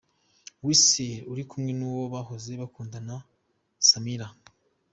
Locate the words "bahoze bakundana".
2.13-3.15